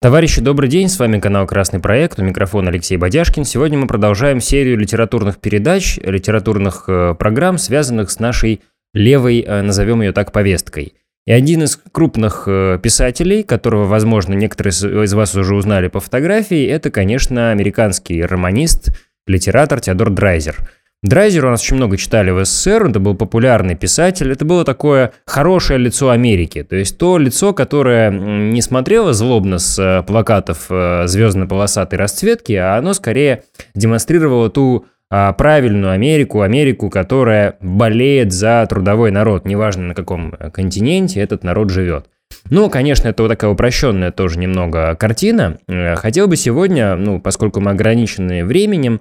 [0.00, 3.42] Товарищи, добрый день, с вами канал «Красный проект», у микрофона Алексей Бодяшкин.
[3.42, 8.60] Сегодня мы продолжаем серию литературных передач, литературных э, программ, связанных с нашей
[8.94, 10.94] левой, э, назовем ее так, повесткой.
[11.26, 16.64] И один из крупных э, писателей, которого, возможно, некоторые из вас уже узнали по фотографии,
[16.64, 18.96] это, конечно, американский романист,
[19.26, 20.58] литератор Теодор Драйзер–
[21.04, 25.12] Драйзер у нас очень много читали в СССР, это был популярный писатель, это было такое
[25.26, 31.06] хорошее лицо Америки, то есть то лицо, которое не смотрело злобно с э, плакатов э,
[31.06, 33.44] звездно-полосатой расцветки, а оно скорее
[33.76, 41.20] демонстрировало ту а, правильную Америку, Америку, которая болеет за трудовой народ, неважно на каком континенте
[41.20, 42.06] этот народ живет.
[42.50, 45.58] Ну, конечно, это вот такая упрощенная тоже немного картина.
[45.68, 49.00] Э, хотел бы сегодня, ну, поскольку мы ограничены временем,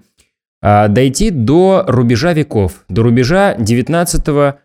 [0.62, 4.58] дойти до рубежа веков, до рубежа 19-20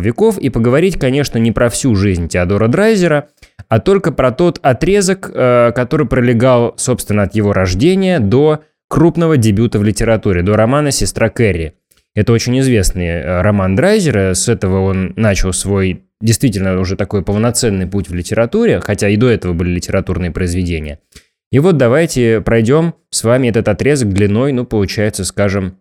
[0.00, 3.28] веков и поговорить, конечно, не про всю жизнь Теодора Драйзера,
[3.68, 9.78] а только про тот отрезок, э, который пролегал, собственно, от его рождения до крупного дебюта
[9.78, 11.74] в литературе, до романа «Сестра Кэрри».
[12.14, 17.86] Это очень известный э, роман Драйзера, с этого он начал свой действительно уже такой полноценный
[17.86, 21.00] путь в литературе, хотя и до этого были литературные произведения–
[21.50, 25.78] и вот давайте пройдем с вами этот отрезок длиной, ну, получается, скажем,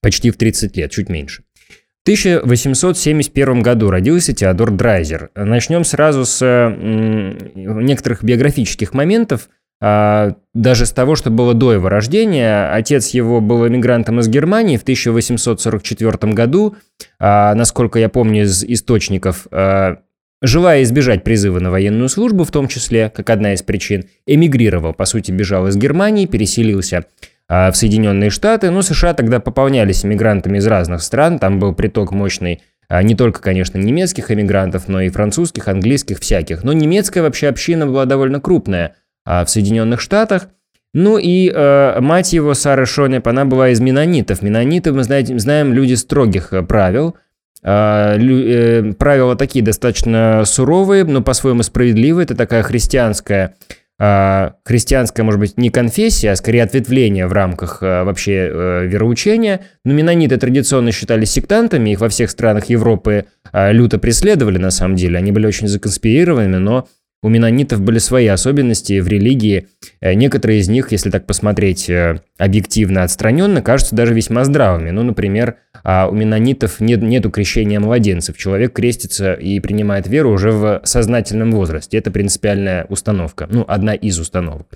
[0.00, 1.44] почти в 30 лет, чуть меньше.
[2.00, 5.30] В 1871 году родился Теодор Драйзер.
[5.36, 9.48] Начнем сразу с некоторых биографических моментов,
[9.80, 12.72] а, даже с того, что было до его рождения.
[12.72, 16.76] Отец его был эмигрантом из Германии в 1844 году.
[17.18, 19.98] А, насколько я помню из источников, а,
[20.44, 25.04] Желая избежать призыва на военную службу, в том числе, как одна из причин, эмигрировал, по
[25.04, 27.04] сути, бежал из Германии, переселился
[27.48, 32.10] а, в Соединенные Штаты, но США тогда пополнялись эмигрантами из разных стран, там был приток
[32.10, 36.64] мощный а, не только, конечно, немецких эмигрантов, но и французских, английских, всяких.
[36.64, 40.48] Но немецкая вообще община была довольно крупная а, в Соединенных Штатах.
[40.92, 44.42] Ну и э, мать его, Сара Шонеп, она была из менонитов.
[44.42, 47.16] Менониты, мы знаете, знаем, люди строгих э, правил–
[47.62, 52.24] правила такие достаточно суровые, но по-своему справедливые.
[52.24, 53.54] Это такая христианская,
[54.00, 59.60] а, христианская, может быть, не конфессия, а скорее ответвление в рамках а, вообще э, вероучения.
[59.84, 65.18] Но менониты традиционно считались сектантами, их во всех странах Европы люто преследовали на самом деле.
[65.18, 66.88] Они были очень законспирированными, но
[67.22, 69.68] у менонитов были свои особенности в религии.
[70.00, 74.90] Э, некоторые из них, если так посмотреть э, объективно, отстраненно, кажутся даже весьма здравыми.
[74.90, 78.36] Ну, например, а у менонитов нет, нету крещения младенцев.
[78.36, 81.96] Человек крестится и принимает веру уже в сознательном возрасте.
[81.96, 83.46] Это принципиальная установка.
[83.50, 84.66] Ну, одна из установок.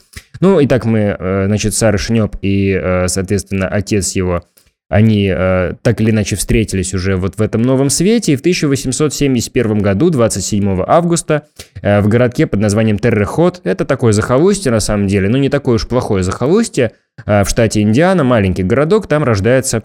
[0.40, 4.44] Ну, и так мы, э, значит, Сара Шнеп и, соответственно, отец его–
[4.88, 9.78] они э, так или иначе встретились уже вот в этом новом свете, и в 1871
[9.80, 11.42] году, 27 августа,
[11.82, 15.76] э, в городке под названием Террехот, это такое захолустье на самом деле, но не такое
[15.76, 16.92] уж плохое захолустье,
[17.25, 19.82] э, в штате Индиана, маленький городок, там рождается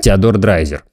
[0.00, 0.84] Теодор Драйзер.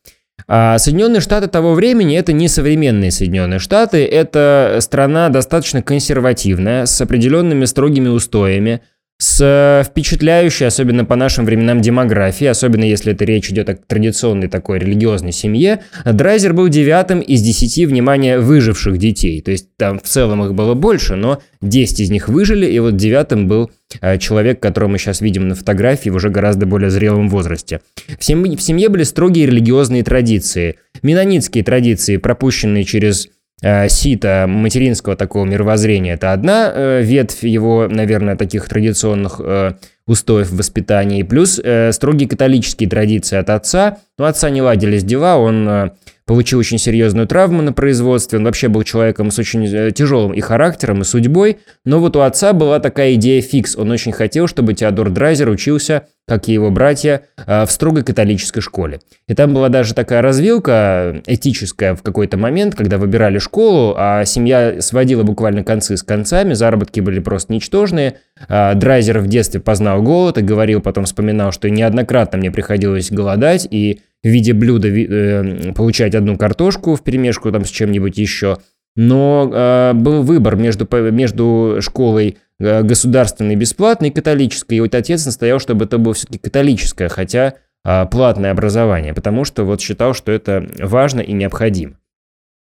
[0.48, 7.00] А Соединенные Штаты того времени это не современные Соединенные Штаты, это страна достаточно консервативная, с
[7.02, 8.82] определенными строгими устоями,
[9.18, 14.50] с э, впечатляющей, особенно по нашим временам, демографией, особенно если это речь идет о традиционной
[14.50, 19.42] такой религиозной семье, Драйзер был девятым из десяти, внимания, выживших детей.
[19.42, 22.98] То есть там в целом их было больше, но 10 из них выжили, и вот
[22.98, 23.72] девятым был
[24.02, 27.80] э, человек, которого мы сейчас видим на фотографии в уже гораздо более зрелом возрасте.
[28.20, 30.76] В семье, в семье были строгие религиозные традиции.
[31.04, 33.30] Менонитские традиции, пропущенные через
[33.62, 36.14] сита материнского такого мировоззрения.
[36.14, 39.74] Это одна э, ветвь его, наверное, таких традиционных э,
[40.06, 41.24] устоев воспитания.
[41.24, 41.62] Плюс
[41.92, 43.98] строгие католические традиции от отца.
[44.18, 45.92] Но отца не ладились дела, он
[46.26, 48.40] получил очень серьезную травму на производстве.
[48.40, 51.60] Он вообще был человеком с очень э, тяжелым и характером, и судьбой.
[51.86, 53.76] Но вот у отца была такая идея фикс.
[53.76, 58.62] Он очень хотел, чтобы Теодор Драйзер учился, как и его братья, э, в строгой католической
[58.62, 59.02] школе.
[59.28, 64.82] И там была даже такая развилка этическая в какой-то момент, когда выбирали школу, а семья
[64.82, 68.18] сводила буквально концы с концами, заработки были просто ничтожные.
[68.50, 74.02] Драйзер в детстве познал голод и говорил, потом вспоминал, что неоднократно мне приходилось голодать, и
[74.26, 78.58] в виде блюда э, получать одну картошку в перемешку там с чем-нибудь еще.
[78.96, 84.76] Но э, был выбор между, между школой э, государственной бесплатной и католической.
[84.76, 89.64] И вот отец настоял, чтобы это было все-таки католическое, хотя э, платное образование, потому что
[89.64, 92.00] вот считал, что это важно и необходимо.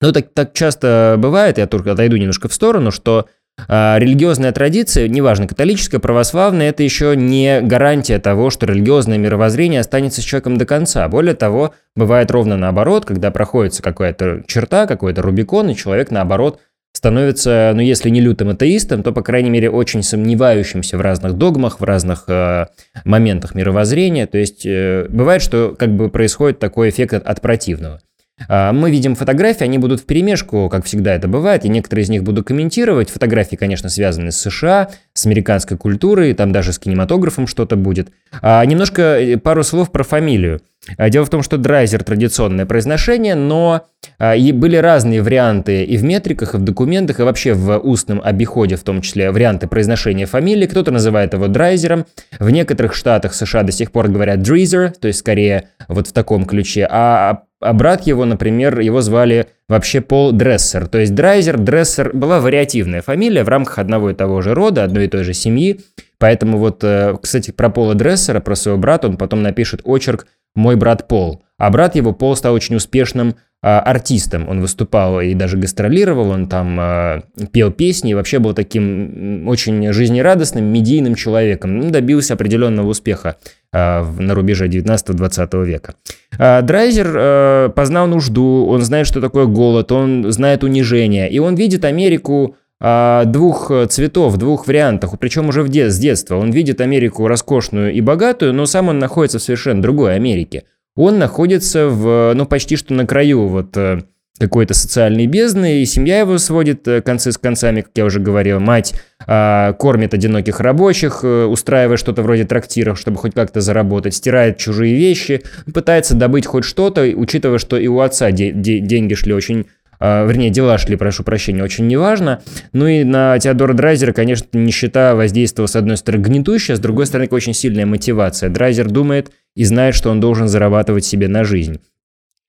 [0.01, 3.27] Ну, так, так часто бывает, я только отойду немножко в сторону, что
[3.67, 10.21] а, религиозная традиция, неважно, католическая, православная, это еще не гарантия того, что религиозное мировоззрение останется
[10.21, 11.09] с человеком до конца.
[11.09, 16.61] Более того, бывает ровно наоборот, когда проходится какая-то черта, какой-то рубикон, и человек, наоборот,
[16.93, 21.81] становится, ну если не лютым атеистом, то, по крайней мере, очень сомневающимся в разных догмах,
[21.81, 22.67] в разных э,
[23.05, 24.27] моментах мировоззрения.
[24.27, 28.01] То есть э, бывает, что как бы происходит такой эффект от, от противного.
[28.47, 32.11] А, мы видим фотографии, они будут в перемешку, как всегда это бывает, и некоторые из
[32.11, 33.11] них буду комментировать.
[33.11, 38.11] Фотографии, конечно, связаны с США, с американской культурой, там даже с кинематографом что-то будет.
[38.41, 40.61] А немножко э, пару слов про фамилию.
[40.97, 43.87] А, дело в том, что драйзер традиционное произношение, но
[44.19, 48.21] а, и были разные варианты и в метриках, и в документах, и вообще в устном
[48.23, 50.67] обиходе, в том числе варианты произношения фамилии.
[50.67, 52.07] Кто-то называет его драйзером.
[52.39, 56.45] В некоторых штатах США до сих пор говорят дризер, то есть скорее вот в таком
[56.45, 56.87] ключе.
[56.91, 60.87] А а брат его, например, его звали вообще Пол Дрессер.
[60.87, 65.07] То есть Драйзер, Дрессер была вариативная фамилия в рамках одного и того же рода, одной
[65.07, 65.81] и той же семьи.
[66.19, 70.77] Поэтому вот, э, кстати, про Пола Дрессера, про своего брата, он потом напишет очерк «Мой
[70.77, 71.43] брат Пол».
[71.59, 74.49] А брат его, Пол, стал очень успешным а, артистом.
[74.49, 77.23] Он выступал и даже гастролировал, он там а,
[77.53, 81.77] пел песни и вообще был таким очень жизнерадостным, медийным человеком.
[81.77, 83.37] Ну, добился определенного успеха
[83.73, 85.95] а, на рубеже 19-20 века.
[86.39, 91.57] А, Драйзер а, познал нужду, он знает, что такое голод, он знает унижение, и он
[91.57, 96.37] видит Америку двух цветов, двух вариантах, причем уже в де- с детства.
[96.37, 100.65] Он видит Америку роскошную и богатую, но сам он находится в совершенно другой Америке–
[100.99, 104.01] он находится в, ну, почти что на краю вот э,
[104.41, 108.59] какой-то социальной бездны, и семья его сводит э, концы с концами, как я уже говорил.
[108.59, 108.95] Мать
[109.25, 114.97] а, кормит одиноких рабочих, э, устраивая что-то вроде трактиров, чтобы хоть как-то заработать, стирает чужие
[114.97, 115.43] вещи,
[115.73, 119.67] пытается добыть хоть что-то, учитывая, что и у отца де- де- деньги шли очень
[120.01, 122.43] а, вернее, дела шли, прошу прощения, очень неважно.
[122.73, 127.29] Ну и на Теодора Драйзера, конечно, нищета воздействовала, с одной стороны, гнетущая, с другой стороны,
[127.31, 128.51] очень сильная мотивация.
[128.51, 131.81] Драйзер думает и знает, что он должен зарабатывать себе на жизнь.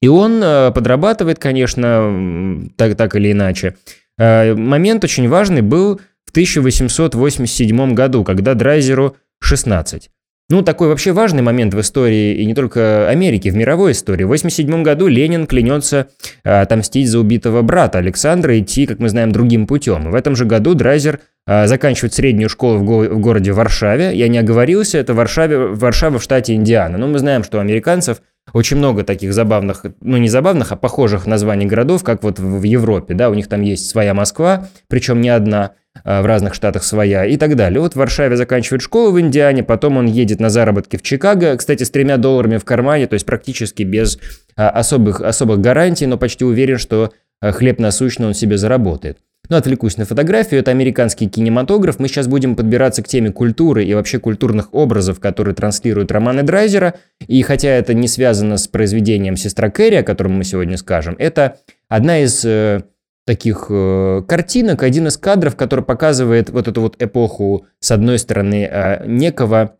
[0.01, 3.75] И он э, подрабатывает, конечно, так, так или иначе.
[4.17, 10.09] Э, момент очень важный был в 1887 году, когда Драйзеру 16.
[10.51, 14.23] Ну, такой вообще важный момент в истории, и не только Америки, в мировой истории.
[14.23, 16.07] В 1987 году Ленин клянется
[16.43, 20.09] а, отомстить за убитого брата Александра, идти, как мы знаем, другим путем.
[20.09, 21.19] В этом же году Драйзер
[21.51, 24.15] а, заканчивает среднюю школу в, го- в городе Варшаве.
[24.15, 26.99] Я не оговорился, это Варшаве, Варшава в штате Индиана.
[26.99, 28.21] Но мы знаем, что у американцев
[28.53, 33.15] очень много таких забавных, ну не забавных, а похожих названий городов, как вот в Европе,
[33.15, 35.71] да, у них там есть своя Москва, причем не одна,
[36.03, 37.81] а, в разных штатах своя и так далее.
[37.81, 41.81] Вот в Варшаве заканчивает школу в Индиане, потом он едет на заработки в Чикаго, кстати,
[41.81, 44.19] с тремя долларами в кармане, то есть практически без
[44.55, 47.11] а, особых, особых гарантий, но почти уверен, что
[47.41, 49.17] хлеб насущный он себе заработает.
[49.49, 50.59] Ну, отвлекусь на фотографию.
[50.59, 51.97] Это американский кинематограф.
[51.97, 56.93] Мы сейчас будем подбираться к теме культуры и вообще культурных образов, которые транслируют романы Драйзера.
[57.27, 61.57] И хотя это не связано с произведением «Сестра Кэрри», о котором мы сегодня скажем, это
[61.87, 62.83] одна из э,
[63.25, 68.69] таких э, картинок, один из кадров, который показывает вот эту вот эпоху, с одной стороны,
[68.71, 69.77] э, некого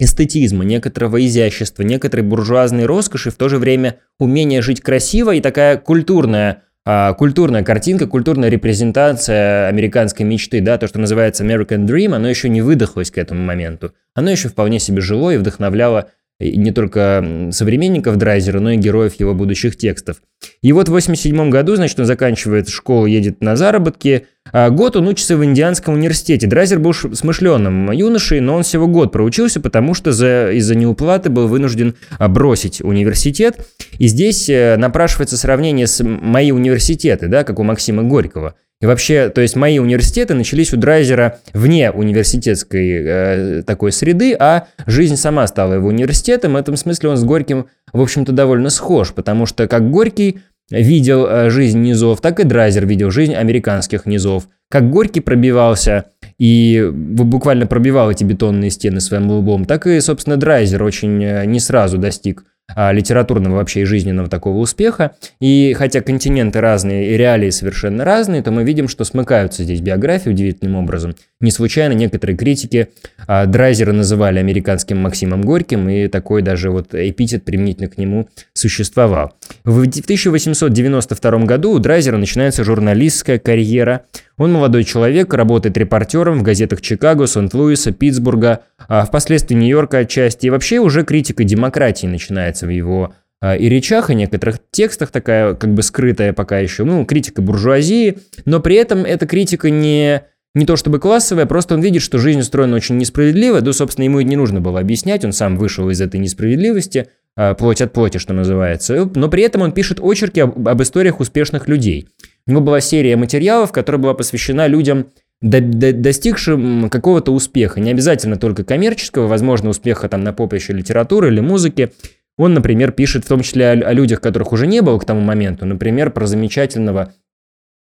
[0.00, 5.76] эстетизма, некоторого изящества, некоторой буржуазной роскоши, в то же время умение жить красиво и такая
[5.76, 12.48] культурная культурная картинка, культурная репрезентация американской мечты, да, то, что называется American Dream, оно еще
[12.48, 13.94] не выдохлось к этому моменту.
[14.14, 16.10] Оно еще вполне себе жило и вдохновляло
[16.40, 20.20] не только современников Драйзера, но и героев его будущих текстов.
[20.62, 24.26] И вот в 87 году, значит, он заканчивает школу, едет на заработки.
[24.52, 26.46] А год он учится в Индианском университете.
[26.46, 31.48] Драйзер был смышленным юношей, но он всего год проучился, потому что за, из-за неуплаты был
[31.48, 33.66] вынужден а, бросить университет.
[33.98, 38.54] И здесь э, напрашивается сравнение с «Мои университеты», да, как у Максима Горького.
[38.80, 44.66] И вообще, то есть мои университеты начались у Драйзера вне университетской э, такой среды, а
[44.86, 46.52] жизнь сама стала его университетом.
[46.54, 50.40] В этом смысле он с Горьким, в общем-то, довольно схож, потому что как Горький
[50.70, 54.48] видел э, жизнь низов, так и Драйзер видел жизнь американских низов.
[54.70, 56.06] Как Горький пробивался
[56.38, 61.60] и буквально пробивал эти бетонные стены своим лбом, так и, собственно, Драйзер очень э, не
[61.60, 62.44] сразу достиг
[62.92, 65.12] литературного вообще и жизненного такого успеха.
[65.40, 70.30] И хотя континенты разные и реалии совершенно разные, то мы видим, что смыкаются здесь биографии
[70.30, 71.14] удивительным образом.
[71.40, 72.88] Не случайно некоторые критики
[73.26, 79.34] а, Драйзера называли американским Максимом Горьким, и такой даже вот эпитет применительно к нему существовал.
[79.64, 84.04] В 1892 году у Драйзера начинается журналистская карьера.
[84.36, 90.46] Он молодой человек, работает репортером в газетах Чикаго, Сент-Луиса, Питтсбурга, а впоследствии Нью-Йорка отчасти.
[90.46, 95.54] И вообще уже критика демократии начинается в его а, и речах, и некоторых текстах такая
[95.54, 100.22] как бы скрытая пока еще, ну, критика буржуазии, но при этом эта критика не
[100.54, 104.20] не то чтобы классовая, просто он видит, что жизнь устроена очень несправедливо, да, собственно, ему
[104.20, 108.18] и не нужно было объяснять, он сам вышел из этой несправедливости, а, плоть от плоти,
[108.18, 112.08] что называется, но при этом он пишет очерки об, об историях успешных людей.
[112.46, 115.06] У него была серия материалов, которая была посвящена людям,
[115.40, 117.80] до, до, достигшим какого-то успеха.
[117.80, 121.92] Не обязательно только коммерческого, возможно, успеха там на поприще литературы или музыки.
[122.38, 125.66] Он, например, пишет в том числе о, людях, которых уже не было к тому моменту.
[125.66, 127.12] Например, про замечательного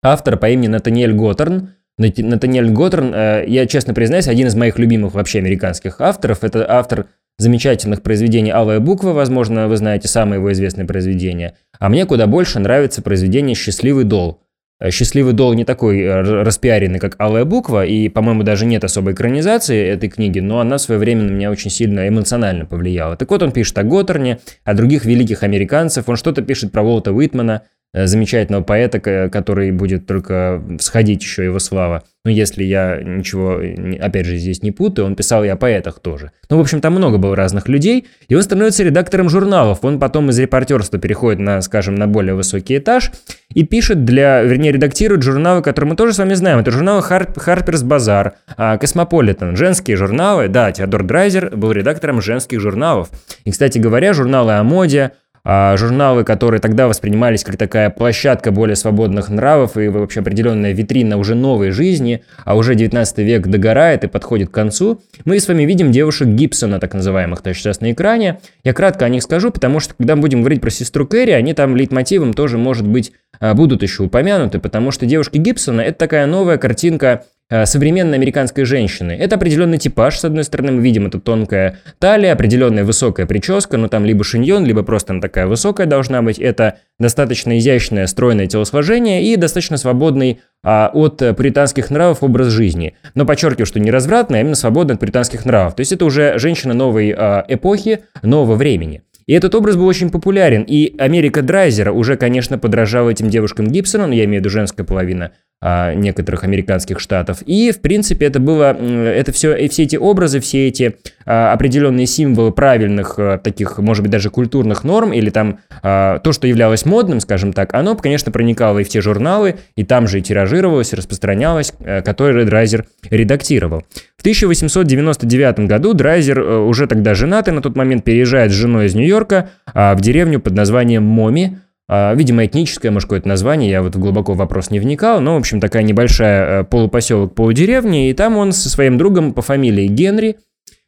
[0.03, 1.69] автора по имени Натаниэль Готтерн.
[1.97, 6.43] Натаниэль Готтерн, э, я честно признаюсь, один из моих любимых вообще американских авторов.
[6.43, 11.55] Это автор замечательных произведений «Алая буква», возможно, вы знаете самое его известное произведение.
[11.79, 14.42] А мне куда больше нравится произведение «Счастливый дол».
[14.79, 19.13] Э, «Счастливый дол» не такой э, распиаренный, как «Алая буква», и, по-моему, даже нет особой
[19.13, 23.15] экранизации этой книги, но она в свое время на меня очень сильно эмоционально повлияла.
[23.15, 27.11] Так вот, он пишет о Готтерне, о других великих американцев, он что-то пишет про Уолта
[27.13, 32.03] Уитмана, замечательного поэта, который будет только всходить еще его слава.
[32.25, 33.59] Ну, если я ничего,
[33.99, 36.31] опять же, здесь не путаю, он писал и о поэтах тоже.
[36.49, 39.79] Ну, в общем, там много было разных людей, и он становится редактором журналов.
[39.81, 43.11] Он потом из репортерства переходит на, скажем, на более высокий этаж
[43.53, 46.59] и пишет для, вернее, редактирует журналы, которые мы тоже с вами знаем.
[46.59, 50.47] Это журналы Harper's Bazaar, Cosmopolitan, женские журналы.
[50.47, 53.09] Да, Теодор Драйзер был редактором женских журналов.
[53.43, 55.11] И, кстати говоря, журналы о моде,
[55.45, 61.17] а журналы, которые тогда воспринимались как такая площадка более свободных нравов и вообще определенная витрина
[61.17, 65.63] уже новой жизни, а уже 19 век догорает и подходит к концу, мы с вами
[65.63, 68.39] видим девушек Гибсона, так называемых, то сейчас на экране.
[68.63, 71.75] Я кратко о них скажу, потому что когда будем говорить про сестру Кэрри, они там
[71.75, 76.57] лейтмотивом тоже, может быть, а, будут еще упомянуты, потому что девушки Гибсона– это такая новая
[76.57, 79.11] картинка современной американской женщины.
[79.11, 83.87] Это определенный типаж, с одной стороны, мы видим это тонкая талия, определенная высокая прическа, но
[83.87, 86.39] там либо шиньон, либо просто она такая высокая должна быть.
[86.39, 92.95] Это достаточно изящное, стройное телосложение и достаточно свободный а, от британских нравов образ жизни.
[93.15, 95.75] Но подчеркиваю, что не развратный, а именно свободный от британских нравов.
[95.75, 99.03] То есть это уже женщина новой а, эпохи, нового времени.
[99.25, 104.07] И этот образ был очень популярен, и Америка Драйзера уже, конечно, подражала этим девушкам Гибсона,
[104.07, 105.31] но я имею в виду женская половина
[105.65, 107.41] а, некоторых американских штатов.
[107.45, 112.05] И, в принципе, это было, это все, и все эти образы, все эти а, определенные
[112.05, 116.85] символы правильных а, таких, может быть, даже культурных норм, или там а, то, что являлось
[116.85, 120.91] модным, скажем так, оно, конечно, проникало и в те журналы, и там же и тиражировалось,
[120.91, 123.83] и распространялось, а, которые Драйзер редактировал.
[124.17, 128.95] В 1899 году Драйзер, а, уже тогда женатый, на тот момент переезжает с женой из
[128.95, 134.37] Нью-Йорка в деревню под названием Моми, видимо, этническое, может, какое-то название, я вот глубоко в
[134.37, 138.69] вопрос не вникал, но, в общем, такая небольшая э, полупоселок, полудеревня, и там он со
[138.69, 140.37] своим другом по фамилии Генри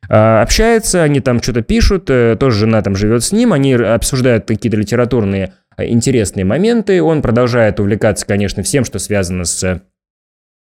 [0.07, 4.45] а, общается, они там что-то пишут, э, тоже жена там живет с ним, они обсуждают
[4.45, 9.81] какие-то литературные э, интересные моменты, он продолжает увлекаться, конечно, всем, что связано с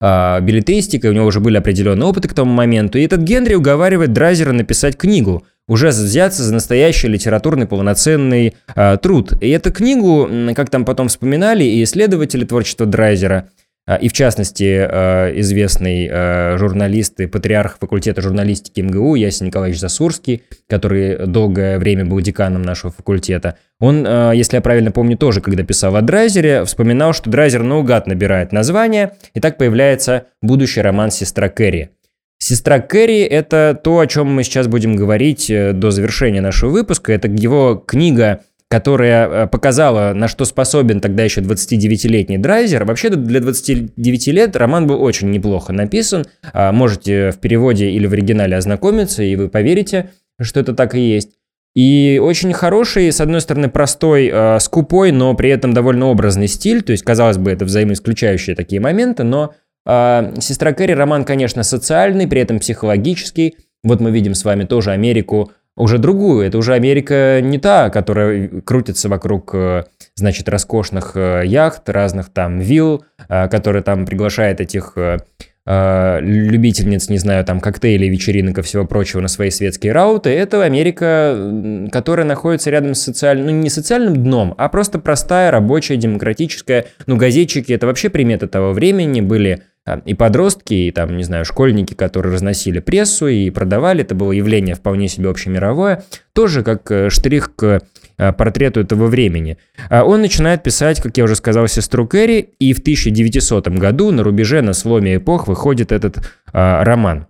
[0.02, 4.12] а, билетристикой, у него уже были определенные опыты к тому моменту, и этот Генри уговаривает
[4.12, 9.34] Драйзера написать книгу– уже взяться за настоящий литературный полноценный э, труд.
[9.42, 13.50] И эту книгу, как там потом вспоминали и исследователи творчества Драйзера,
[13.86, 19.80] э, и в частности э, известный э, журналист и патриарх факультета журналистики МГУ Ясен Николаевич
[19.80, 25.42] Засурский, который долгое время был деканом нашего факультета, он, э, если я правильно помню, тоже,
[25.42, 31.12] когда писал о Драйзере, вспоминал, что Драйзер наугад набирает название, и так появляется будущий роман
[31.12, 31.92] «Сестра Кэрри».
[32.40, 37.12] Сестра Кэрри– это то, о чем мы сейчас будем говорить э, до завершения нашего выпуска.
[37.12, 42.86] Это его книга, которая э, показала, на что способен тогда еще 29-летний Драйзер.
[42.86, 46.26] Вообще для 29 лет роман был очень неплохо написан.
[46.54, 51.00] А, можете в переводе или в оригинале ознакомиться, и вы поверите, что это так и
[51.00, 51.32] есть.
[51.76, 56.82] И очень хороший, с одной стороны, простой, э, скупой, но при этом довольно образный стиль.
[56.82, 59.54] То есть, казалось бы, это взаимоисключающие такие моменты, но
[59.88, 63.58] сестра Кэрри роман, конечно, социальный, при этом психологический.
[63.84, 66.46] Вот мы видим с вами тоже Америку уже другую.
[66.46, 69.84] Это уже Америка не та, которая крутится вокруг, э,
[70.16, 74.96] значит, роскошных э, яхт, разных там вилл, э, которая там приглашает этих
[75.70, 81.38] любительниц, не знаю, там коктейлей, вечеринок и всего прочего на свои светские рауты, это Америка,
[81.92, 86.86] которая находится рядом с социальным, ну не социальным дном, а просто простая, рабочая, демократическая.
[87.06, 89.64] Ну, газетчики это вообще приметы того времени были
[90.06, 94.76] и подростки, и там, не знаю, школьники, которые разносили прессу и продавали, это было явление
[94.76, 96.04] вполне себе общемировое,
[96.34, 97.82] тоже как э, штрих к
[98.18, 99.58] э, портрету этого времени.
[99.90, 104.24] А он начинает писать, как я уже сказал, сестру Кэрри, и в 1900 году на
[104.24, 106.18] рубеже, на сломе эпох выходит этот
[106.52, 107.28] а, роман.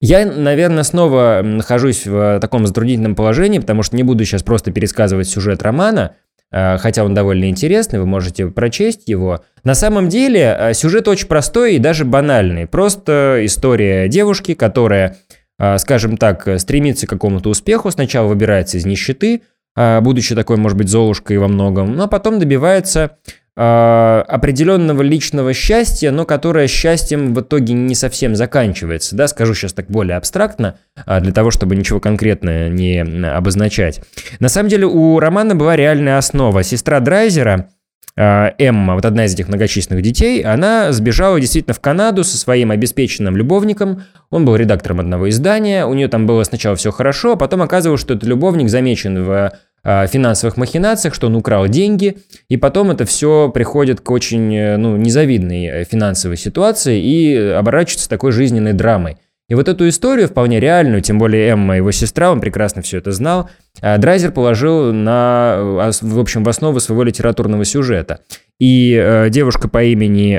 [0.00, 5.28] Я, наверное, снова нахожусь в таком затруднительном положении, потому что не буду сейчас просто пересказывать
[5.28, 9.44] сюжет романа, Э, хотя он довольно интересный, вы можете прочесть его.
[9.64, 12.66] На самом деле э, сюжет очень простой и даже банальный.
[12.66, 15.16] Просто история девушки, которая,
[15.58, 19.42] э, скажем так, стремится к какому-то успеху, сначала выбирается из нищеты,
[19.76, 26.24] будучи такой, может быть, золушкой во многом, но потом добивается э, определенного личного счастья, но
[26.24, 29.16] которое счастьем в итоге не совсем заканчивается.
[29.16, 34.00] Да, скажу сейчас так более абстрактно, э, для того, чтобы ничего конкретно не обозначать.
[34.38, 36.62] На самом деле у романа была реальная основа.
[36.62, 37.70] Сестра Драйзера,
[38.16, 42.70] э, Эмма, вот одна из этих многочисленных детей, она сбежала действительно в Канаду со своим
[42.70, 44.04] обеспеченным любовником.
[44.30, 48.00] Он был редактором одного издания, у нее там было сначала все хорошо, а потом оказывалось,
[48.00, 52.18] что этот любовник замечен в финансовых махинациях, что он украл деньги,
[52.48, 58.08] и потом это все приходит к очень э, ну, незавидной э, финансовой ситуации и оборачивается
[58.08, 59.16] такой жизненной драмой.
[59.48, 63.10] И вот эту историю, вполне реальную, тем более Эмма, его сестра, он прекрасно все это
[63.12, 63.48] знал,
[63.80, 68.20] э, Драйзер положил на, в общем, в основу своего литературного сюжета.
[68.58, 70.38] И девушка по имени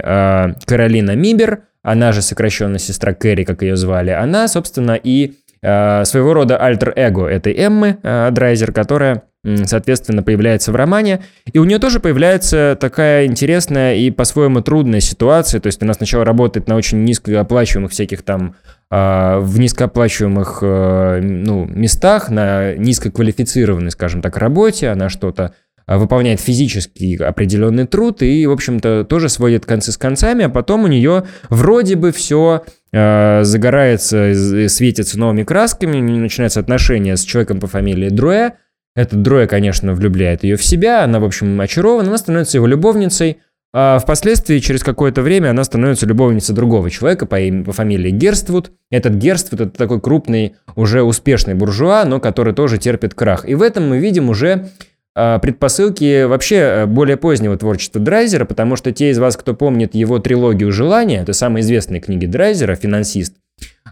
[0.67, 6.57] Каролина Мибер, она же сокращенно сестра Кэрри, как ее звали, она, собственно, и своего рода
[6.57, 9.23] альтер-эго этой Эммы Драйзер, которая
[9.65, 11.23] соответственно, появляется в романе.
[11.51, 15.59] И у нее тоже появляется такая интересная и по-своему трудная ситуация.
[15.59, 18.55] То есть она сначала работает на очень низкооплачиваемых всяких там
[18.91, 24.89] а, в низкооплачиваемых э, ну, местах, на низкоквалифицированной, скажем так, работе.
[24.89, 25.53] Она что-то
[25.97, 30.87] выполняет физический определенный труд и, в общем-то, тоже сводит концы с концами, а потом у
[30.87, 38.09] нее вроде бы все э, загорается, светится новыми красками, начинается отношения с человеком по фамилии
[38.09, 38.53] Друэ,
[38.93, 43.37] этот Дроя, конечно, влюбляет ее в себя, она, в общем, очарована, она становится его любовницей,
[43.73, 48.71] а впоследствии, через какое-то время, она становится любовницей другого человека по, имени, по фамилии Герствуд.
[48.89, 53.47] Этот Герствуд– это такой крупный, уже успешный буржуа, но который тоже терпит крах.
[53.47, 54.67] И в этом мы видим уже а,
[55.13, 60.19] предпосылки вообще э, более позднего творчества Драйзера, потому что те из вас, кто помнит его
[60.19, 63.35] трилогию «Желания», это самые известные книги Драйзера, «Финансист»,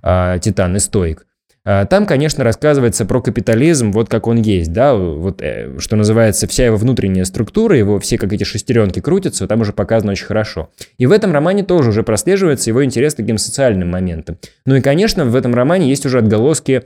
[0.02, 1.26] а, «Титан» и «Стоик»,
[1.66, 6.48] а, там, конечно, рассказывается про капитализм, вот как он есть, да, вот э, что называется,
[6.48, 10.70] вся его внутренняя структура, его все как эти шестеренки крутятся, там уже показано очень хорошо.
[10.98, 14.38] И в этом романе тоже уже прослеживается его интерес к таким социальным моментам.
[14.66, 16.86] Ну и, конечно, в этом романе есть уже отголоски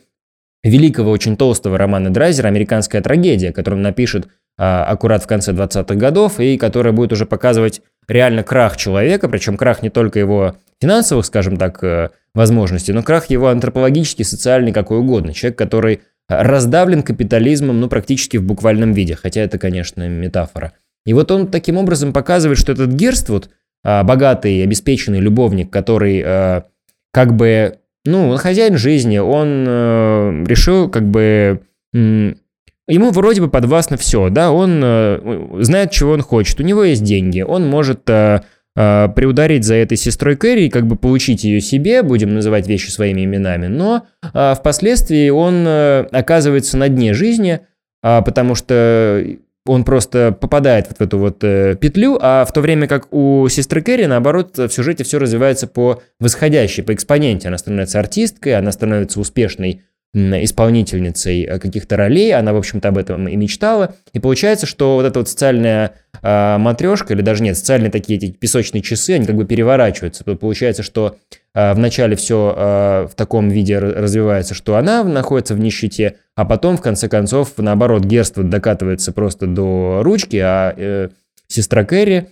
[0.63, 5.95] великого, очень толстого романа Драйзера «Американская трагедия», который он напишет а, аккурат в конце 20-х
[5.95, 11.25] годов, и которая будет уже показывать реально крах человека, причем крах не только его финансовых,
[11.25, 15.33] скажем так, э, возможностей, но крах его антропологический, социальный, какой угодно.
[15.33, 20.73] Человек, который раздавлен капитализмом, ну, практически в буквальном виде, хотя это, конечно, метафора.
[21.05, 23.49] И вот он таким образом показывает, что этот Герствуд,
[23.83, 26.65] а, богатый, обеспеченный любовник, который а,
[27.11, 31.61] как бы, ну, он хозяин жизни, он э, решил как бы...
[31.93, 37.03] Ему вроде бы подвластно все, да, он э, знает, чего он хочет, у него есть
[37.03, 38.41] деньги, он может э,
[38.75, 43.67] приударить за этой сестрой Кэрри как бы получить ее себе, будем называть вещи своими именами,
[43.67, 47.61] но э, впоследствии он э, оказывается на дне жизни,
[48.03, 49.23] э, потому что
[49.65, 53.47] он просто попадает вот в эту вот э, петлю, а в то время как у
[53.49, 57.47] сестры Кэрри, наоборот, в сюжете все развивается по восходящей, по экспоненте.
[57.47, 63.27] Она становится артисткой, она становится успешной исполнительницей э, каких-то ролей, она, в общем-то, об этом
[63.27, 63.95] и мечтала.
[64.13, 68.31] И получается, что вот эта вот социальная э, матрешка, или даже нет, социальные такие эти
[68.31, 70.23] песочные часы, они как бы переворачиваются.
[70.23, 71.17] Получается, что
[71.55, 76.77] э, вначале все э, в таком виде развивается, что она находится в нищете, а потом,
[76.77, 81.09] в конце концов, наоборот, герство докатывается просто до ручки, а э,
[81.47, 82.29] сестра Кэрри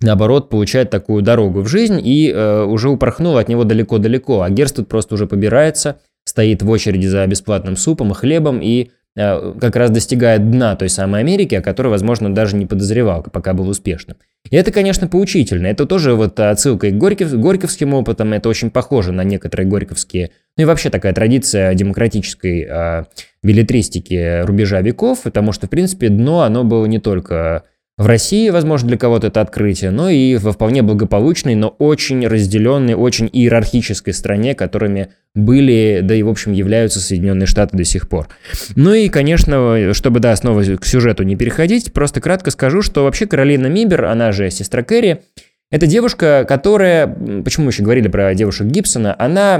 [0.00, 4.76] наоборот, получает такую дорогу в жизнь и э, уже упорхнула от него далеко-далеко, а Герст
[4.76, 9.76] тут просто уже побирается, стоит в очереди за бесплатным супом и хлебом и э, как
[9.76, 14.16] раз достигает дна той самой Америки, о которой, возможно, даже не подозревал, пока был успешным.
[14.50, 15.68] И это, конечно, поучительно.
[15.68, 20.32] Это тоже вот отсылка и к Горьков, горьковским опытам, это очень похоже на некоторые горьковские,
[20.56, 23.04] ну и вообще такая традиция демократической э,
[23.42, 27.64] билетристики рубежа веков, потому что, в принципе, дно, оно было не только
[27.98, 32.92] в России, возможно, для кого-то это открытие, но и во вполне благополучной, но очень разделенной,
[32.92, 38.28] очень иерархической стране, которыми были, да и, в общем, являются Соединенные Штаты до сих пор.
[38.74, 43.26] Ну и, конечно, чтобы, да, снова к сюжету не переходить, просто кратко скажу, что вообще
[43.26, 45.22] Каролина Мибер, она же сестра Кэрри,
[45.70, 47.06] это девушка, которая,
[47.42, 49.58] почему еще говорили про девушек Гибсона, она,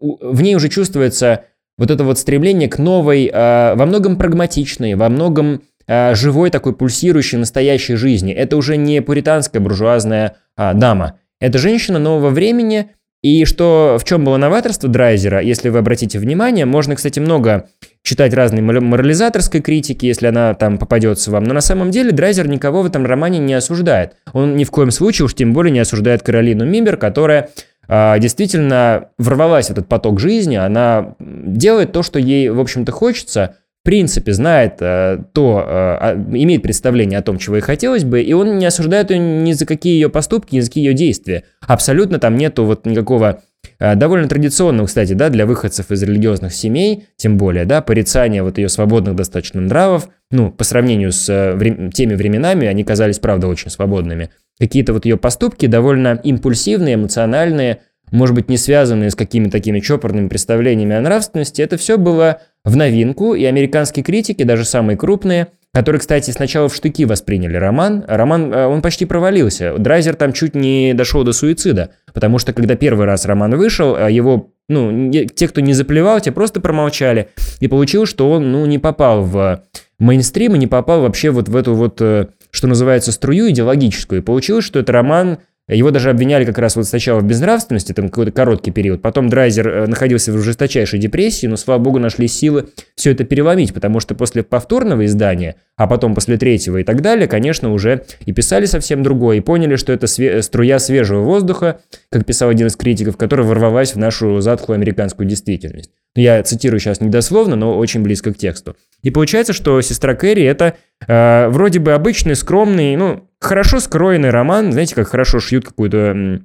[0.00, 1.44] в ней уже чувствуется
[1.76, 6.74] вот это вот стремление к новой, а, во многом прагматичной, во многом а, живой такой
[6.74, 8.32] пульсирующей настоящей жизни.
[8.32, 11.18] Это уже не пуританская буржуазная а, дама.
[11.40, 12.90] Это женщина нового времени,
[13.24, 17.70] и что в чем было новаторство Драйзера, если вы обратите внимание, можно, кстати, много
[18.02, 22.82] читать разной морализаторской критики, если она там попадется вам, но на самом деле Драйзер никого
[22.82, 24.16] в этом романе не осуждает.
[24.34, 27.48] Он ни в коем случае уж тем более не осуждает Каролину Мимбер, которая
[27.88, 33.56] а, действительно ворвалась в этот поток жизни, она делает то, что ей, в общем-то, хочется,
[33.84, 38.32] принципе знает э, то, э, а, имеет представление о том, чего ей хотелось бы, и
[38.32, 41.44] он не осуждает ее ни за какие ее поступки, ни за какие ее действия.
[41.60, 43.42] Абсолютно там нету вот никакого
[43.78, 48.56] э, довольно традиционного, кстати, да, для выходцев из религиозных семей, тем более, да, порицания вот
[48.58, 53.70] ее свободных достаточно нравов, ну, по сравнению с вре- теми временами, они казались, правда, очень
[53.70, 54.30] свободными.
[54.58, 57.80] Какие-то вот ее поступки довольно импульсивные, эмоциональные,
[58.14, 62.76] может быть, не связанные с какими-то такими чопорными представлениями о нравственности, это все было в
[62.76, 68.54] новинку, и американские критики, даже самые крупные, которые, кстати, сначала в штыки восприняли роман, роман,
[68.54, 69.76] э, он почти провалился.
[69.76, 74.12] Драйзер там чуть не дошел до суицида, потому что когда первый раз роман вышел, э,
[74.12, 78.78] его, ну, те, кто не заплевал, те просто промолчали, и получилось, что он, ну, не
[78.78, 79.64] попал в
[79.98, 84.20] мейнстрим и не попал вообще вот в эту вот, э, что называется, струю идеологическую.
[84.20, 88.10] И получилось, что это роман его даже обвиняли как раз вот сначала в безнравственности, там
[88.10, 89.00] какой-то короткий период.
[89.00, 93.72] Потом Драйзер э, находился в жесточайшей депрессии, но, слава богу, нашли силы все это переломить,
[93.72, 98.32] потому что после повторного издания, а потом после третьего и так далее, конечно, уже и
[98.32, 102.76] писали совсем другое, и поняли, что это све- струя свежего воздуха, как писал один из
[102.76, 105.90] критиков, которая ворвалась в нашу затхлую американскую действительность.
[106.14, 108.76] Я цитирую сейчас недословно, но очень близко к тексту.
[109.04, 110.74] И получается, что «Сестра Кэрри»— это
[111.06, 116.40] э, вроде бы обычный, скромный, ну, хорошо скроенный роман, знаете, как хорошо шьют какую-то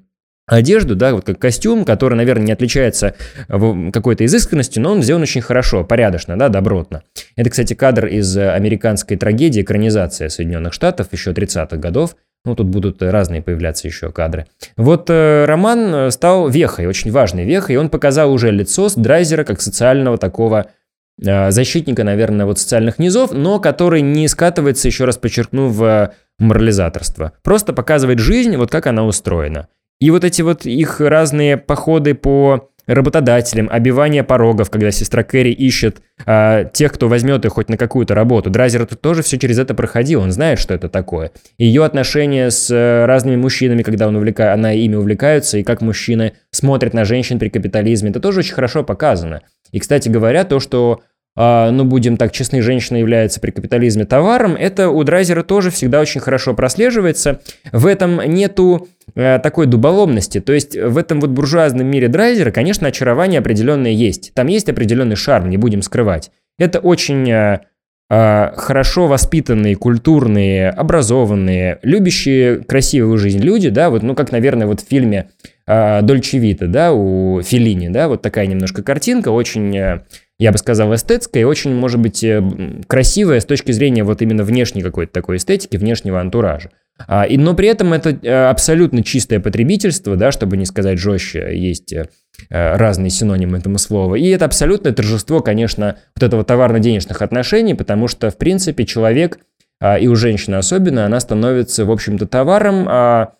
[0.46, 3.16] одежду, да, вот как костюм, который, наверное, не отличается
[3.48, 7.04] какой-то изысканностью, но он сделан очень хорошо, порядочно, да, добротно.
[7.38, 13.02] Это, кстати, кадр из американской трагедии «Экранизация Соединенных Штатов» еще 30-х годов, ну, тут будут
[13.02, 14.48] разные появляться еще кадры.
[14.78, 19.44] Вот э, роман э, стал вехой, очень важной вехой, и он показал уже лицо Драйзера
[19.44, 20.79] как социального такого э,
[21.22, 27.34] защитника, наверное, вот социальных низов, но который не скатывается, еще раз подчеркну, в морализаторство.
[27.44, 29.68] Просто показывает жизнь, вот как она устроена.
[30.00, 36.02] И вот эти вот их разные походы по работодателям, обивание порогов, когда сестра Кэрри ищет
[36.26, 38.50] а, тех, кто возьмет их хоть на какую-то работу.
[38.50, 41.32] Драйзер тоже все через это проходил, он знает, что это такое.
[41.58, 44.54] Ее отношения с а, разными мужчинами, когда он увлека...
[44.54, 48.84] она ими увлекаются, и как мужчины смотрят на женщин при капитализме, это тоже очень хорошо
[48.84, 49.42] показано.
[49.72, 51.02] И, кстати говоря, то, что
[51.40, 56.20] ну, будем так честны, женщина является при капитализме товаром, это у Драйзера тоже всегда очень
[56.20, 57.40] хорошо прослеживается.
[57.72, 60.42] В этом нету э, такой дуболомности.
[60.42, 64.34] То есть в этом вот буржуазном мире Драйзера, конечно, очарование определенное есть.
[64.34, 66.30] Там есть определенный шарм, не будем скрывать.
[66.58, 67.62] Это очень э,
[68.10, 74.82] э, хорошо воспитанные, культурные, образованные, любящие красивую жизнь люди, да, вот, ну, как, наверное, вот
[74.82, 75.30] в фильме
[75.66, 80.02] Дольче Вита, да, у Филини, да, вот такая немножко картинка, очень...
[80.40, 82.42] Я бы сказал, эстетская и очень, может быть, э,
[82.88, 86.72] красивая с точки зрения вот именно внешней какой-то такой эстетики, внешнего антуража.
[87.08, 91.50] А, и, но при этом это э, абсолютно чистое потребительство, да, чтобы не сказать жестче,
[91.54, 92.08] есть э,
[92.50, 94.16] разные синонимы этому слову.
[94.16, 99.40] И это абсолютное торжество, конечно, вот этого товарно-денежных отношений, потому что, в принципе, человек,
[99.82, 103.34] а, и у женщины особенно, она становится, в общем-то, товаром, а,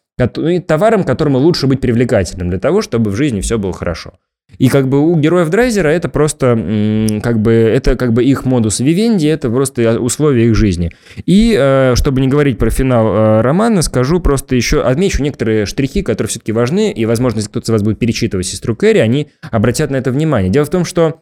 [0.68, 4.16] товаром, которому лучше быть привлекательным для того, чтобы в жизни все было хорошо.
[4.58, 8.80] И как бы у героев Драйзера это просто как бы это как бы их модус
[8.80, 10.92] вивенди, это просто условия их жизни.
[11.26, 16.02] И э, чтобы не говорить про финал э, романа, скажу просто еще отмечу некоторые штрихи,
[16.02, 19.92] которые все-таки важны, и, возможно, если кто-то из вас будет перечитывать сестру Кэрри, они обратят
[19.92, 20.52] на это внимание.
[20.52, 21.22] Дело в том, что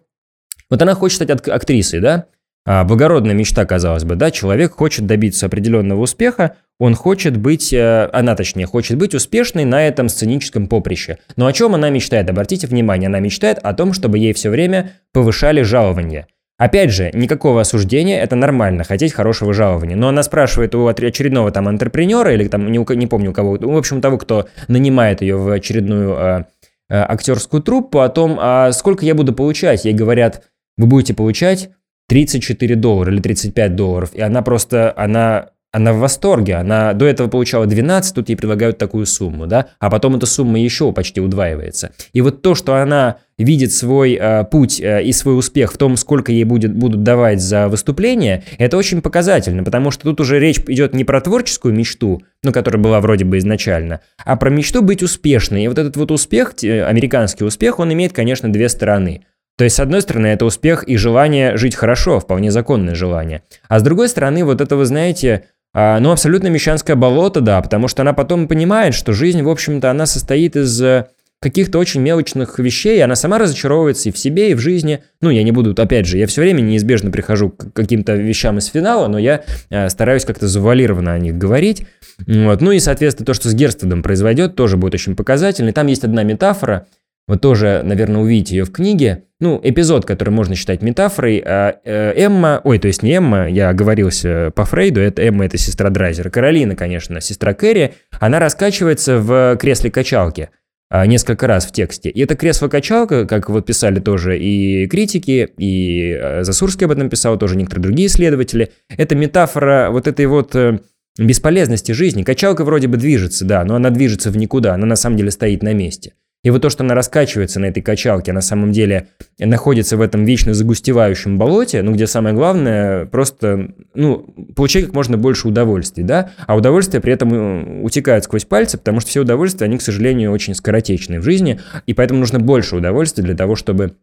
[0.70, 2.26] вот она хочет стать актрисой, да?
[2.70, 4.30] А, благородная мечта, казалось бы, да?
[4.30, 9.88] Человек хочет добиться определенного успеха, он хочет быть, э, она точнее, хочет быть успешной на
[9.88, 11.18] этом сценическом поприще.
[11.38, 12.30] Но о чем она мечтает?
[12.30, 16.28] Обратите внимание, она мечтает о том, чтобы ей все время повышали жалование.
[16.58, 19.96] Опять же, никакого осуждения, это нормально, хотеть хорошего жалования.
[19.96, 23.78] Но она спрашивает у очередного там антрепренера или там, не, не помню у кого, в
[23.78, 26.44] общем, того, кто нанимает ее в очередную э,
[26.90, 29.86] э, актерскую труппу, о том, а сколько я буду получать.
[29.86, 30.44] Ей говорят,
[30.76, 31.70] вы будете получать
[32.08, 34.12] 34 доллара или 35 долларов.
[34.14, 38.78] И она просто, она она в восторге, она до этого получала 12, тут ей предлагают
[38.78, 41.92] такую сумму, да, а потом эта сумма еще почти удваивается.
[42.14, 45.98] И вот то, что она видит свой э, путь э, и свой успех в том,
[45.98, 50.60] сколько ей будет, будут давать за выступление, это очень показательно, потому что тут уже речь
[50.68, 55.04] идет не про творческую мечту, ну, которая была вроде бы изначально, а про мечту быть
[55.04, 55.66] успешной.
[55.66, 59.26] И вот этот вот успех, американский успех, он имеет, конечно, две стороны.
[59.58, 63.42] То есть, с одной стороны, это успех и желание жить хорошо, вполне законное желание.
[63.68, 67.88] А с другой стороны, вот это, вы знаете, а, ну, абсолютно мещанское болото, да, потому
[67.88, 71.08] что она потом понимает, что жизнь, в общем-то, она состоит из э,
[71.40, 75.04] каких-то очень мелочных вещей, она сама разочаровывается и в себе, и в жизни.
[75.22, 78.68] Ну, я не буду, опять же, я все время неизбежно прихожу к каким-то вещам из
[78.68, 81.86] финала, но я э, стараюсь как-то завуалированно о них говорить.
[82.26, 82.62] Вот.
[82.62, 85.74] Ну и, соответственно, то, что с Герстедом произойдет, тоже будет очень показательно.
[85.74, 86.88] там есть одна метафора,
[87.28, 89.24] вот тоже, наверное, увидите ее в книге.
[89.40, 91.44] Ну, эпизод, который можно считать метафорой.
[91.46, 95.58] А, э, Эмма, ой, то есть не Эмма, я оговорился по Фрейду, это Эмма, это
[95.58, 96.30] сестра Драйзера.
[96.30, 100.50] Каролина, конечно, сестра Кэрри, она раскачивается в кресле качалки
[100.90, 102.10] а, несколько раз в тексте.
[102.10, 107.38] И это кресло-качалка, как вот писали тоже и критики, и э, Засурский об этом писал,
[107.38, 108.72] тоже некоторые другие исследователи.
[108.90, 110.80] Это метафора вот этой вот э,
[111.20, 112.24] бесполезности жизни.
[112.24, 115.62] Качалка вроде бы движется, да, но она движется в никуда, она на самом деле стоит
[115.62, 116.14] на месте.
[116.48, 120.24] И вот то, что она раскачивается на этой качалке, на самом деле находится в этом
[120.24, 126.32] вечно загустевающем болоте, ну, где самое главное просто, ну, получать как можно больше удовольствий, да,
[126.46, 130.32] а удовольствия при этом э, утекают сквозь пальцы, потому что все удовольствия, они, к сожалению,
[130.32, 133.98] очень скоротечны в жизни, и поэтому нужно больше удовольствия для того, чтобы,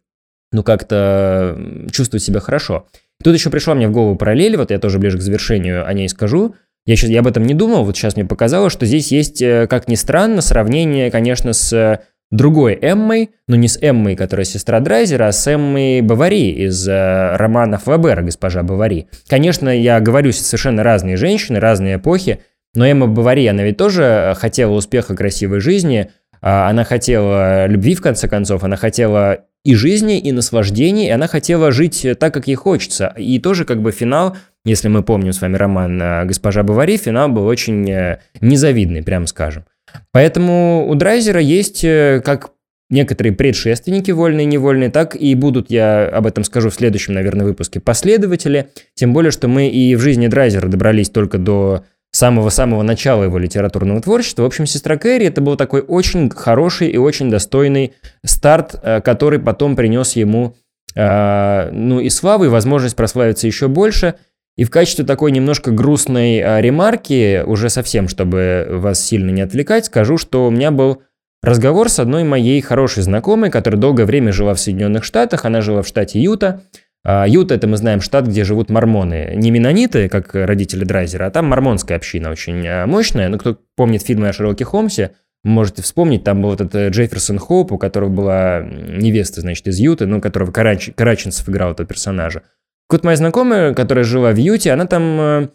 [0.53, 1.59] ну, как-то
[1.93, 2.87] чувствовать себя хорошо.
[3.23, 6.11] Тут еще пришла мне в голову параллель, вот я тоже ближе к завершению о ней
[6.11, 9.41] скажу, я, сейчас, я об этом не думал, вот сейчас мне показалось, что здесь есть,
[9.41, 14.81] э, как ни странно, сравнение, конечно, с другой Эммой, но не с Эммой, которая сестра
[14.81, 19.09] Драйзера, а с Эммой Бавари из э, романа Флабера «Госпожа Бавари».
[19.29, 22.41] Конечно, я говорю, совершенно разные женщины, разные эпохи,
[22.75, 26.11] но Эмма Бавари, она ведь тоже хотела успеха, красивой жизни,
[26.41, 31.27] а она хотела любви, в конце концов, она хотела и жизни, и наслаждений, и она
[31.27, 33.15] хотела жить так, как ей хочется.
[33.17, 37.29] И тоже как бы финал, если мы помним с вами роман э, «Госпожа Бавари», финал
[37.31, 39.65] был очень э, незавидный, прям скажем.
[40.13, 42.51] Поэтому у Драйзера есть э, как
[42.91, 47.47] некоторые предшественники, вольные и невольные, так и будут, я об этом скажу в следующем, наверное,
[47.47, 48.71] выпуске, последователи.
[48.95, 54.01] Тем более, что мы и в жизни Драйзера добрались только до самого-самого начала его литературного
[54.01, 54.43] творчества.
[54.43, 59.41] В общем, «Сестра Кэрри» это был такой очень хороший и очень достойный старт, э, который
[59.41, 60.55] потом принес ему
[60.95, 64.15] э, ну и славу, и возможность прославиться еще больше–
[64.57, 69.87] и в качестве такой немножко грустной а, ремарки, уже совсем, чтобы вас сильно не отвлекать,
[69.87, 71.03] скажу, что у меня был
[71.43, 75.45] разговор с одной моей хорошей знакомой, которая долгое время жила в Соединенных Штатах.
[75.45, 76.63] Она жила в штате Юта.
[77.05, 79.33] А, Юта– это мы знаем штат, где живут мормоны.
[79.35, 83.29] Не менониты, как родители Драйзера, а там мормонская община очень а, мощная.
[83.29, 85.11] Ну, кто помнит фильмы о Шерлоке Холмсе,
[85.43, 90.07] можете вспомнить, там был этот э, Джефферсон Хоуп, у которого была невеста, значит, из Юты,
[90.07, 90.91] ну, которого Карач...
[90.95, 92.43] Караченцев играл этого персонажа.
[92.91, 95.49] Вот моя знакомая, которая жила в Юте, она там э,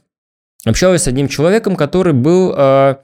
[0.65, 2.95] общалась с одним человеком, который был э,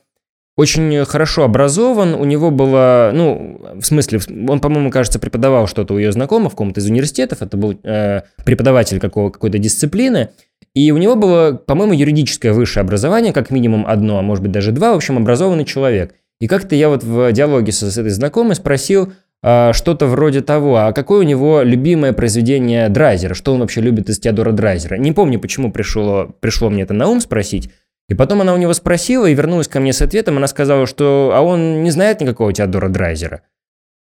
[0.57, 5.97] очень хорошо образован, у него было, ну, в смысле, он, по-моему, кажется, преподавал что-то у
[5.97, 10.29] ее знакомых в каком-то из университетов, это был э, преподаватель какого, какой-то дисциплины,
[10.73, 14.71] и у него было, по-моему, юридическое высшее образование, как минимум одно, а может быть даже
[14.71, 16.15] два, в общем, образованный человек.
[16.39, 19.13] И как-то я вот в диалоге с, с этой знакомой спросил,
[19.45, 24.17] что-то вроде того, а какое у него любимое произведение Драйзера, что он вообще любит из
[24.17, 24.95] Теодора Драйзера.
[24.95, 27.69] Не помню, почему пришло, пришло мне это на ум спросить.
[28.09, 30.37] И потом она у него спросила и вернулась ко мне с ответом.
[30.37, 33.41] Она сказала, что а он не знает никакого Теодора Драйзера.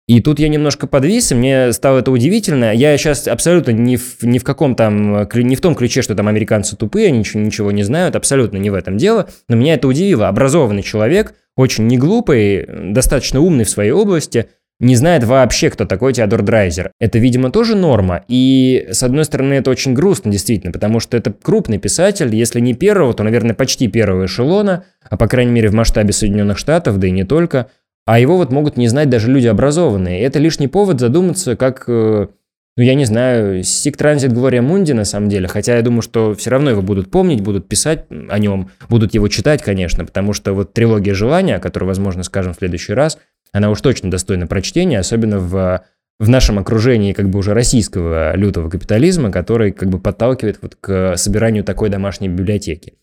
[0.08, 2.74] И тут я немножко подвис, и мне стало это удивительно.
[2.74, 6.26] Я сейчас абсолютно не в, ни в каком там, не в том ключе, что там
[6.26, 9.28] американцы тупые, ничего, ничего не знают, абсолютно не в этом дело.
[9.48, 10.26] Но меня это удивило.
[10.26, 14.48] Образованный человек, очень неглупый, достаточно умный в своей области–
[14.80, 16.92] не знает вообще, кто такой Теодор Драйзер.
[17.00, 18.24] Это, видимо, тоже норма.
[18.28, 22.74] И, с одной стороны, это очень грустно, действительно, потому что это крупный писатель, если не
[22.74, 27.08] первого, то, наверное, почти первого эшелона, а, по крайней мере, в масштабе Соединенных Штатов, да
[27.08, 27.70] и не только.
[28.06, 30.20] А его вот могут не знать даже люди образованные.
[30.20, 32.28] И это лишний повод задуматься, как, э,
[32.76, 35.48] ну, я не знаю, Сик Транзит Глория Мунди, на самом деле.
[35.48, 39.26] Хотя я думаю, что все равно его будут помнить, будут писать о нем, будут его
[39.26, 43.18] читать, конечно, потому что вот трилогия желания, о которой, возможно, скажем в следующий раз–
[43.52, 45.84] она уж точно достойна прочтения, особенно в,
[46.18, 51.16] в нашем окружении как бы уже российского лютого капитализма, который как бы подталкивает вот к
[51.16, 52.94] собиранию такой домашней библиотеки.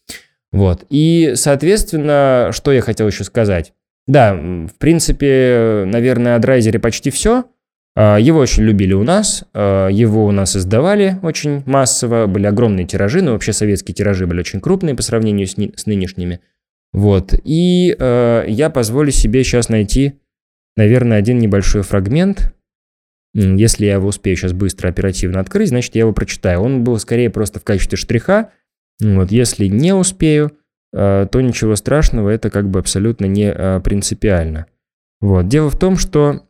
[0.51, 0.85] Вот.
[0.89, 3.73] И, соответственно, что я хотел еще сказать.
[4.07, 7.45] Да, в принципе, наверное, о Драйзере почти все.
[7.95, 12.85] А, его очень любили у нас, а, его у нас издавали очень массово, были огромные
[12.85, 16.41] тиражи, но вообще советские тиражи были очень крупные по сравнению с, с нынешними.
[16.93, 17.33] Вот.
[17.43, 20.13] И э, я позволю себе сейчас найти
[20.75, 22.53] наверное, один небольшой фрагмент.
[23.33, 26.61] Если я его успею сейчас быстро, оперативно открыть, значит, я его прочитаю.
[26.61, 28.51] Он был скорее просто в качестве штриха.
[29.01, 30.57] Вот, если не успею,
[30.93, 34.67] э, то ничего страшного, это как бы абсолютно не э, принципиально.
[35.19, 35.49] Вот.
[35.49, 36.47] Дело в том, что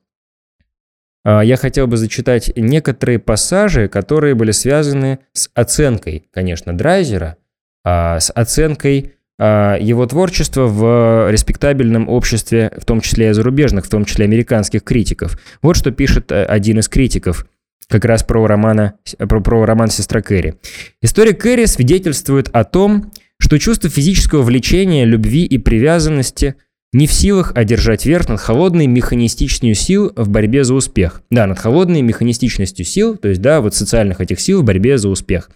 [1.24, 7.38] э, я хотел бы зачитать некоторые пассажи, которые были связаны с оценкой, конечно, Драйзера,
[7.84, 14.06] а с оценкой его творчество в респектабельном обществе, в том числе и зарубежных, в том
[14.06, 15.38] числе американских критиков.
[15.62, 17.46] Вот что пишет э, один из критиков
[17.88, 20.56] как раз про, романа, про, про роман «Сестра Кэрри».
[21.02, 26.56] История Кэрри свидетельствует о том, что чувство физического влечения, любви и привязанности
[26.94, 31.22] не в силах одержать верх над холодной механистичностью сил в борьбе за успех.
[31.30, 35.10] Да, над холодной механистичностью сил, то есть, да, вот социальных этих сил в борьбе за
[35.10, 35.50] успех.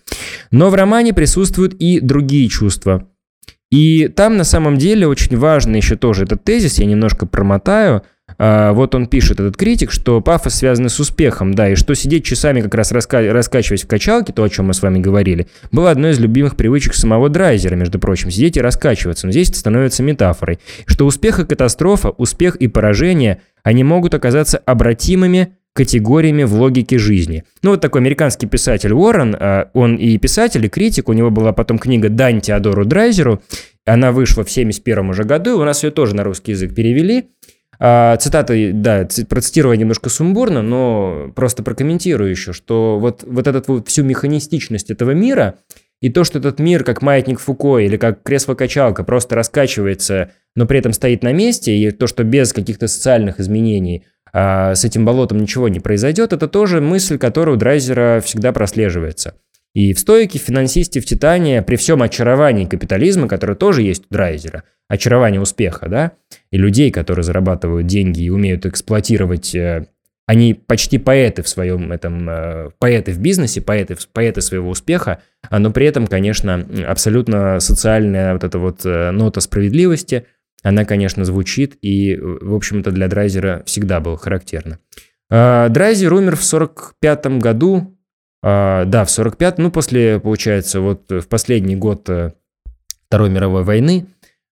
[0.51, 3.07] Но в романе присутствуют и другие чувства.
[3.71, 8.03] И там на самом деле очень важно еще тоже этот тезис, я немножко промотаю–
[8.37, 12.25] а, вот он пишет, этот критик, что пафос связан с успехом, да, и что сидеть
[12.25, 15.91] часами как раз раска- раскачиваясь в качалке, то, о чем мы с вами говорили, было
[15.91, 20.03] одной из любимых привычек самого Драйзера, между прочим, сидеть и раскачиваться, но здесь это становится
[20.03, 26.97] метафорой, что успех и катастрофа, успех и поражение, они могут оказаться обратимыми категориями в логике
[26.97, 27.43] жизни.
[27.61, 31.53] Ну, вот такой американский писатель Уоррен, а, он и писатель, и критик, у него была
[31.53, 33.41] потом книга «Дань Теодору Драйзеру»,
[33.85, 37.29] она вышла в 71 уже году, у нас ее тоже на русский язык перевели,
[37.79, 43.87] а, цитаты, да, процитирую немножко сумбурно, но просто прокомментирую еще, что вот, вот эту вот
[43.87, 45.59] всю механистичность этого мира
[46.01, 50.79] и то, что этот мир, как маятник Фуко или как кресло-качалка, просто раскачивается, но при
[50.79, 55.39] этом стоит на месте, и то, что без каких-то социальных изменений а, с этим болотом
[55.39, 59.35] ничего не произойдет, это тоже мысль, которая у Драйзера всегда прослеживается.
[59.73, 64.13] И в стойке, в финансисте, в Титане, при всем очаровании капитализма, которое тоже есть у
[64.13, 66.11] Драйзера, очарование успеха, да,
[66.51, 69.85] и людей, которые зарабатывают деньги и умеют эксплуатировать, э,
[70.25, 75.71] они почти поэты в своем этом, э, поэты в бизнесе, поэты, поэты своего успеха, но
[75.71, 80.25] при этом, конечно, абсолютно социальная вот эта вот э, нота справедливости,
[80.63, 84.79] она, конечно, звучит и, в общем-то, для Драйзера всегда было характерно.
[85.29, 87.99] Драйзер умер в 45 году,
[88.41, 92.33] а, да, в 45 ну, после, получается, вот в последний год э,
[93.07, 94.07] Второй мировой войны,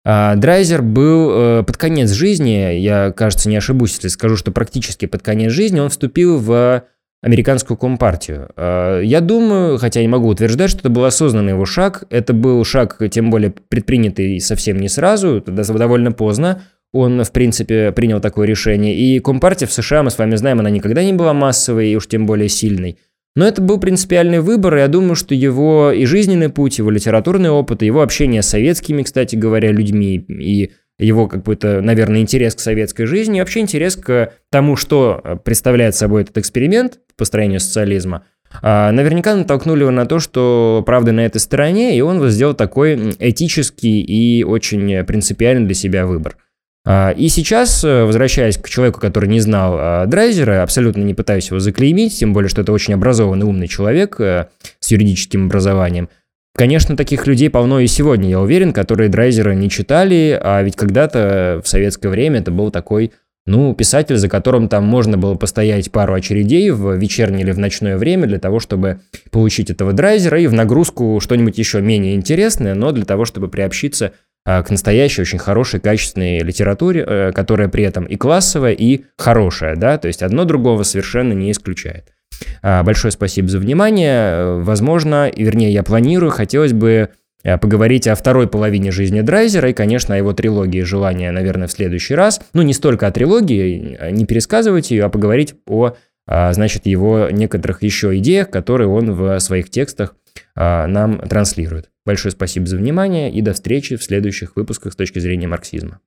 [0.05, 5.05] а, Драйзер был э, под конец жизни, я, кажется, не ошибусь, если скажу, что практически
[5.05, 6.85] под конец жизни он вступил в
[7.23, 8.49] американскую компартию.
[8.55, 12.03] А, я думаю, хотя не могу утверждать, что это был осознанный его шаг.
[12.09, 16.63] Это был шаг, тем более, предпринятый совсем не сразу, довольно поздно.
[16.91, 18.95] Он, в принципе, принял такое решение.
[18.95, 22.07] И компартия в США, мы с вами знаем, она никогда не была массовой и уж
[22.07, 22.99] тем более сильной.
[23.35, 27.49] Но это был принципиальный выбор, и я думаю, что его и жизненный путь, его литературный
[27.49, 33.05] опыт, его общение с советскими, кстати говоря, людьми, и его какой-то, наверное, интерес к советской
[33.05, 38.23] жизни, и вообще интерес к тому, что представляет собой этот эксперимент по построению социализма,
[38.61, 43.15] а, наверняка натолкнули его на то, что правда на этой стороне, и он сделал такой
[43.19, 46.37] этический и очень принципиальный для себя выбор.
[46.85, 51.59] А, и сейчас, э, возвращаясь к человеку, который не знал Драйзера, абсолютно не пытаюсь его
[51.59, 54.47] заклеймить, тем более, что это очень образованный, умный человек э,
[54.79, 56.09] с юридическим образованием.
[56.55, 61.61] Конечно, таких людей полно и сегодня, я уверен, которые Драйзера не читали, а ведь когда-то
[61.63, 63.11] в советское время это был такой,
[63.47, 67.97] ну, писатель, за которым там можно было постоять пару очередей в вечернее или в ночное
[67.97, 72.91] время для того, чтобы получить этого Драйзера и в нагрузку что-нибудь еще менее интересное, но
[72.91, 74.13] для того, чтобы приобщиться
[74.45, 79.75] а, к настоящей, очень хорошей, качественной литературе, э, которая при этом и классовая, и хорошая,
[79.75, 82.12] да, то есть одно другого совершенно не исключает.
[82.61, 84.61] А, большое спасибо за внимание.
[84.61, 87.09] Возможно, вернее, я планирую, хотелось бы
[87.43, 91.71] э, поговорить о второй половине жизни Драйзера и, конечно, о его трилогии «Желание», наверное, в
[91.71, 92.41] следующий раз.
[92.53, 95.95] Ну, не столько о трилогии, не пересказывать ее, а поговорить о,
[96.27, 100.15] а, значит, его некоторых еще идеях, которые он в своих текстах
[100.55, 101.89] нам транслирует.
[102.05, 105.99] Большое спасибо за внимание и до встречи в следующих выпусках с точки зрения марксизма.